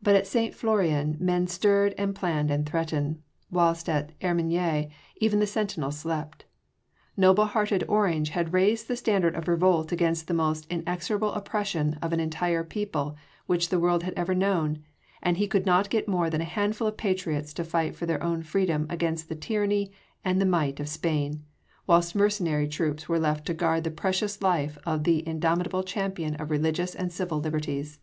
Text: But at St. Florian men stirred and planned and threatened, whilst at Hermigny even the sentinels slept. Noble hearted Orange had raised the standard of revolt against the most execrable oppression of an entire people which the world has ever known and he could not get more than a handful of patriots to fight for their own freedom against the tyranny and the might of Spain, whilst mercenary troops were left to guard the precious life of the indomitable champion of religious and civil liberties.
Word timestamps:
But 0.00 0.16
at 0.16 0.26
St. 0.26 0.54
Florian 0.54 1.18
men 1.20 1.46
stirred 1.46 1.94
and 1.98 2.14
planned 2.14 2.50
and 2.50 2.66
threatened, 2.66 3.20
whilst 3.50 3.86
at 3.86 4.12
Hermigny 4.22 4.90
even 5.16 5.40
the 5.40 5.46
sentinels 5.46 5.98
slept. 5.98 6.46
Noble 7.18 7.44
hearted 7.44 7.84
Orange 7.86 8.30
had 8.30 8.54
raised 8.54 8.88
the 8.88 8.96
standard 8.96 9.34
of 9.36 9.48
revolt 9.48 9.92
against 9.92 10.26
the 10.26 10.32
most 10.32 10.66
execrable 10.70 11.34
oppression 11.34 11.98
of 12.00 12.14
an 12.14 12.18
entire 12.18 12.64
people 12.64 13.14
which 13.44 13.68
the 13.68 13.78
world 13.78 14.04
has 14.04 14.14
ever 14.16 14.34
known 14.34 14.82
and 15.20 15.36
he 15.36 15.46
could 15.46 15.66
not 15.66 15.90
get 15.90 16.08
more 16.08 16.30
than 16.30 16.40
a 16.40 16.44
handful 16.44 16.88
of 16.88 16.96
patriots 16.96 17.52
to 17.52 17.62
fight 17.62 17.94
for 17.94 18.06
their 18.06 18.22
own 18.22 18.42
freedom 18.42 18.86
against 18.88 19.28
the 19.28 19.36
tyranny 19.36 19.92
and 20.24 20.40
the 20.40 20.46
might 20.46 20.80
of 20.80 20.88
Spain, 20.88 21.44
whilst 21.86 22.14
mercenary 22.16 22.66
troops 22.66 23.06
were 23.06 23.18
left 23.20 23.44
to 23.44 23.52
guard 23.52 23.84
the 23.84 23.90
precious 23.90 24.40
life 24.40 24.78
of 24.86 25.04
the 25.04 25.22
indomitable 25.28 25.82
champion 25.82 26.36
of 26.36 26.50
religious 26.50 26.94
and 26.94 27.12
civil 27.12 27.38
liberties. 27.38 27.98